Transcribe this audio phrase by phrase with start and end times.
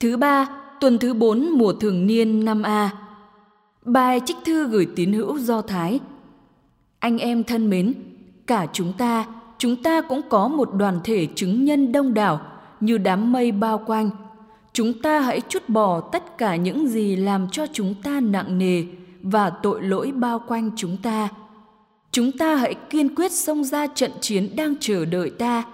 [0.00, 0.48] Thứ ba,
[0.80, 2.90] tuần thứ 4 mùa thường niên năm A.
[3.84, 6.00] Bài trích thư gửi tín hữu Do Thái.
[6.98, 7.94] Anh em thân mến,
[8.46, 9.26] cả chúng ta,
[9.58, 12.40] chúng ta cũng có một đoàn thể chứng nhân đông đảo
[12.80, 14.10] như đám mây bao quanh.
[14.72, 18.84] Chúng ta hãy chút bỏ tất cả những gì làm cho chúng ta nặng nề
[19.22, 21.28] và tội lỗi bao quanh chúng ta.
[22.12, 25.64] Chúng ta hãy kiên quyết xông ra trận chiến đang chờ đợi ta.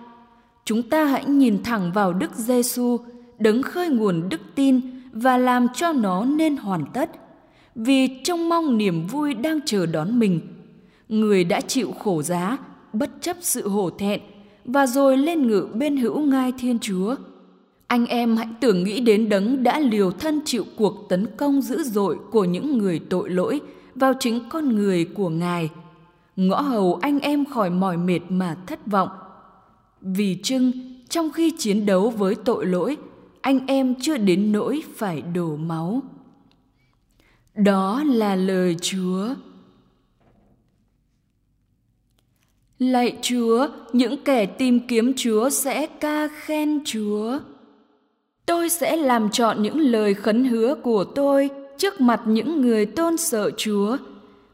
[0.64, 2.98] Chúng ta hãy nhìn thẳng vào Đức Giêsu,
[3.38, 4.80] đấng khơi nguồn đức tin
[5.12, 7.10] và làm cho nó nên hoàn tất.
[7.74, 10.40] Vì trông mong niềm vui đang chờ đón mình,
[11.08, 12.58] người đã chịu khổ giá
[12.92, 14.20] bất chấp sự hổ thẹn
[14.64, 17.16] và rồi lên ngự bên hữu ngai Thiên Chúa.
[17.86, 21.82] Anh em hãy tưởng nghĩ đến đấng đã liều thân chịu cuộc tấn công dữ
[21.82, 23.60] dội của những người tội lỗi
[23.94, 25.70] vào chính con người của Ngài.
[26.36, 29.08] Ngõ hầu anh em khỏi mỏi mệt mà thất vọng.
[30.00, 30.72] Vì chưng,
[31.08, 32.96] trong khi chiến đấu với tội lỗi,
[33.46, 36.02] anh em chưa đến nỗi phải đổ máu.
[37.54, 39.28] Đó là lời Chúa.
[42.78, 47.38] Lạy Chúa, những kẻ tìm kiếm Chúa sẽ ca khen Chúa.
[48.46, 53.16] Tôi sẽ làm trọn những lời khấn hứa của tôi trước mặt những người tôn
[53.16, 53.96] sợ Chúa.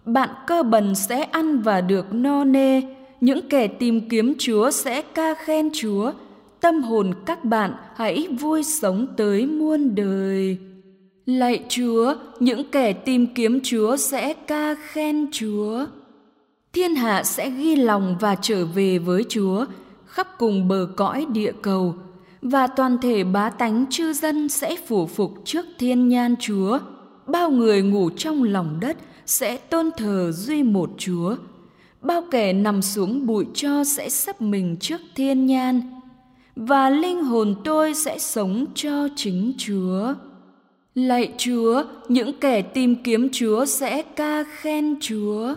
[0.04, 2.82] Bạn cơ bần sẽ ăn và được no nê,
[3.20, 6.12] những kẻ tìm kiếm Chúa sẽ ca khen Chúa.
[6.62, 10.58] Tâm hồn các bạn hãy vui sống tới muôn đời.
[11.27, 15.86] Lạy Chúa, những kẻ tìm kiếm Chúa sẽ ca khen Chúa.
[16.72, 19.64] Thiên hạ sẽ ghi lòng và trở về với Chúa
[20.06, 21.94] khắp cùng bờ cõi địa cầu
[22.42, 26.78] và toàn thể bá tánh chư dân sẽ phủ phục trước thiên nhan Chúa.
[27.27, 28.96] Bao người ngủ trong lòng đất
[29.27, 31.36] sẽ tôn thờ duy một Chúa.
[32.00, 36.02] Bao kẻ nằm xuống bụi cho sẽ sắp mình trước thiên nhan
[36.56, 40.14] và linh hồn tôi sẽ sống cho chính Chúa.
[40.95, 45.55] Lạy Chúa, những kẻ tìm kiếm Chúa sẽ ca khen Chúa.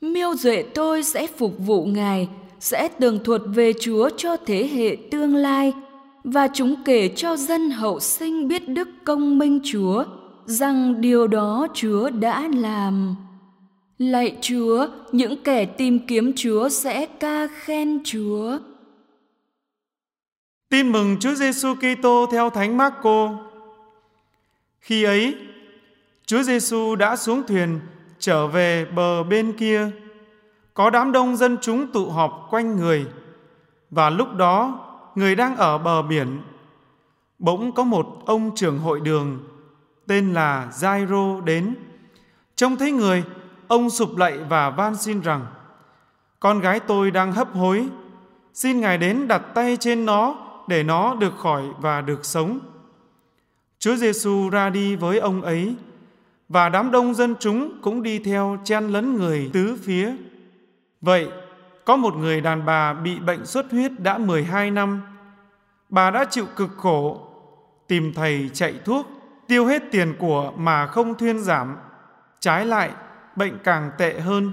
[0.00, 2.28] Miêu duệ tôi sẽ phục vụ Ngài,
[2.60, 5.72] sẽ tường thuật về Chúa cho thế hệ tương lai
[6.24, 10.04] và chúng kể cho dân hậu sinh biết đức công minh Chúa
[10.46, 13.16] rằng điều đó Chúa đã làm.
[13.98, 18.58] Lạy Chúa, những kẻ tìm kiếm Chúa sẽ ca khen Chúa.
[20.72, 23.30] Tin mừng Chúa Giêsu Kitô theo Thánh Marco.
[24.80, 25.36] Khi ấy,
[26.26, 27.80] Chúa Giêsu đã xuống thuyền
[28.18, 29.90] trở về bờ bên kia.
[30.74, 33.06] Có đám đông dân chúng tụ họp quanh người
[33.90, 34.80] và lúc đó
[35.14, 36.42] người đang ở bờ biển.
[37.38, 39.38] Bỗng có một ông trưởng hội đường
[40.06, 41.74] tên là Jairo đến.
[42.56, 43.24] Trông thấy người,
[43.68, 45.46] ông sụp lạy và van xin rằng:
[46.40, 47.88] "Con gái tôi đang hấp hối,
[48.54, 52.58] xin ngài đến đặt tay trên nó để nó được khỏi và được sống."
[53.78, 55.74] Chúa Giêsu ra đi với ông ấy
[56.48, 60.12] và đám đông dân chúng cũng đi theo chen lấn người tứ phía.
[61.00, 61.28] Vậy,
[61.84, 65.02] có một người đàn bà bị bệnh xuất huyết đã 12 năm.
[65.88, 67.28] Bà đã chịu cực khổ,
[67.88, 69.06] tìm thầy chạy thuốc,
[69.48, 71.76] tiêu hết tiền của mà không thuyên giảm.
[72.40, 72.90] Trái lại,
[73.36, 74.52] bệnh càng tệ hơn.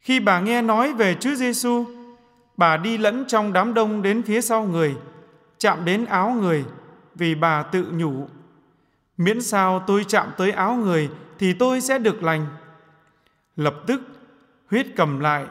[0.00, 1.84] Khi bà nghe nói về Chúa Giêsu,
[2.58, 4.96] bà đi lẫn trong đám đông đến phía sau người,
[5.58, 6.64] chạm đến áo người,
[7.14, 8.28] vì bà tự nhủ
[9.18, 12.46] miễn sao tôi chạm tới áo người thì tôi sẽ được lành.
[13.56, 14.00] Lập tức
[14.70, 15.46] huyết cầm lại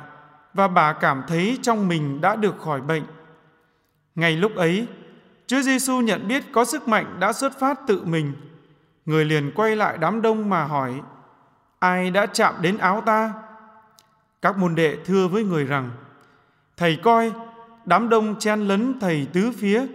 [0.53, 3.03] và bà cảm thấy trong mình đã được khỏi bệnh.
[4.15, 4.87] Ngay lúc ấy
[5.47, 8.33] Chúa Giêsu nhận biết có sức mạnh đã xuất phát tự mình.
[9.05, 11.01] Người liền quay lại đám đông mà hỏi
[11.79, 13.33] ai đã chạm đến áo ta?
[14.41, 15.89] Các môn đệ thưa với người rằng
[16.77, 17.31] thầy coi
[17.85, 19.85] đám đông chen lấn thầy tứ phía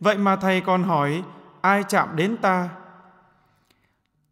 [0.00, 1.22] Vậy mà thầy còn hỏi
[1.60, 2.68] ai chạm đến ta?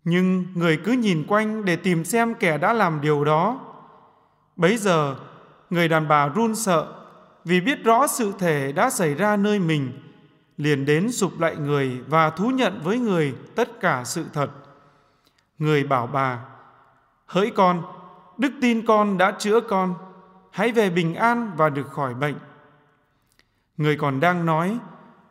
[0.04, 3.60] Nhưng người cứ nhìn quanh để tìm xem kẻ đã làm điều đó.
[4.56, 5.16] Bấy giờ,
[5.70, 6.86] người đàn bà run sợ
[7.44, 9.92] vì biết rõ sự thể đã xảy ra nơi mình,
[10.56, 14.50] liền đến sụp lại người và thú nhận với người tất cả sự thật.
[15.58, 16.38] Người bảo bà,
[17.26, 17.82] hỡi con,
[18.38, 19.94] đức tin con đã chữa con,
[20.54, 22.34] hãy về bình an và được khỏi bệnh.
[23.76, 24.78] Người còn đang nói,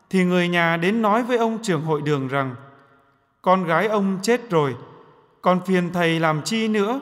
[0.10, 2.56] thì người nhà đến nói với ông trưởng hội đường rằng
[3.42, 4.76] con gái ông chết rồi,
[5.42, 7.00] còn phiền thầy làm chi nữa?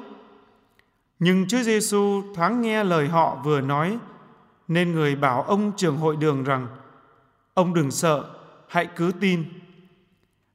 [1.19, 3.97] Nhưng Chúa Giêsu thoáng nghe lời họ vừa nói,
[4.67, 6.67] nên người bảo ông trưởng hội đường rằng
[7.53, 8.25] ông đừng sợ,
[8.67, 9.43] hãy cứ tin.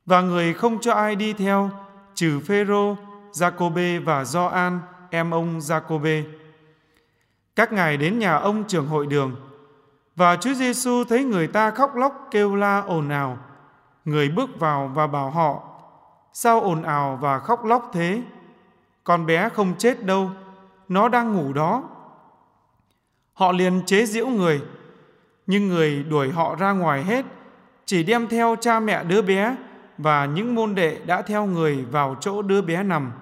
[0.04, 1.70] Và người không cho ai đi theo,
[2.14, 2.96] trừ Phêrô,
[3.32, 4.80] Giacôbê và Gioan,
[5.10, 6.24] em ông Giacôbê.
[7.56, 9.36] Các ngài đến nhà ông trưởng hội đường,
[10.16, 13.38] và Chúa Giêsu thấy người ta khóc lóc kêu la ồn ào,
[14.04, 15.62] người bước vào và bảo họ,
[16.32, 18.22] sao ồn ào và khóc lóc thế?
[19.04, 20.30] Con bé không chết đâu,
[20.88, 21.82] nó đang ngủ đó.
[23.32, 24.62] Họ liền chế giễu người,
[25.46, 27.24] nhưng người đuổi họ ra ngoài hết,
[27.84, 29.56] chỉ đem theo cha mẹ đứa bé
[29.98, 33.12] và những môn đệ đã theo người vào chỗ đứa bé nằm.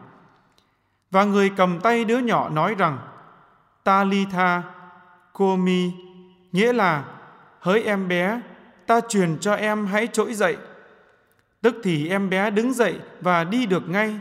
[1.11, 2.99] Và người cầm tay đứa nhỏ nói rằng,
[3.85, 4.63] Talitha
[5.33, 5.93] Komi,
[6.53, 7.05] nghĩa là
[7.61, 8.41] hỡi em bé,
[8.87, 10.57] ta truyền cho em hãy trỗi dậy.
[11.61, 14.19] Tức thì em bé đứng dậy và đi được ngay,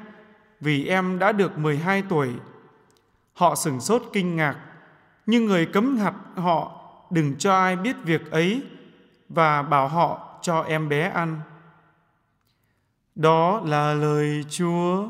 [0.59, 2.29] vì em đã được 12 tuổi.
[3.33, 4.55] Họ sửng sốt kinh ngạc,
[5.25, 8.63] nhưng người cấm hạt họ đừng cho ai biết việc ấy
[9.29, 11.41] và bảo họ cho em bé ăn.
[13.15, 15.07] Đó là lời Chúa.